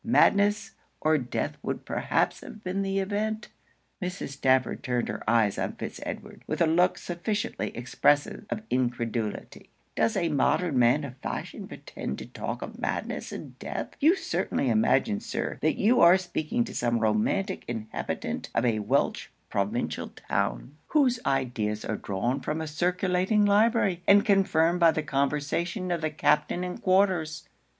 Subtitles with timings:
[0.03, 3.49] Madness or death would perhaps have been the event.'
[4.01, 4.29] Mrs.
[4.29, 10.17] Stafford turned her eyes on Fitz Edward, with a look sufficiently expressive of incredulity 'Does
[10.17, 13.89] a modern man of fashion pretend to talk of madness and death?
[13.99, 19.29] You certainly imagine, Sir, that you are speaking to some romantic inhabitant of a Welch
[19.51, 25.91] provincial town, whose ideas are drawn from a circulating library, and confirmed by the conversation
[25.91, 27.47] of the captain in quarters.'